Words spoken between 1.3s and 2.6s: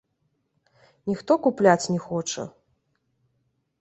купляць не хоча.